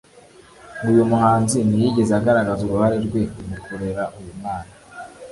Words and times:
ngo 0.79 0.87
uyu 0.93 1.03
muhanzi 1.11 1.57
ntiyigeze 1.67 2.11
agaragaza 2.19 2.61
uruhare 2.63 2.97
rwe 3.05 3.21
mukurera 3.47 4.03
uyu 4.19 4.31
mwana 4.39 4.71